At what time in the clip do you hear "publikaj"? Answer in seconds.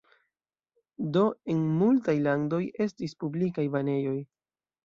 3.25-3.71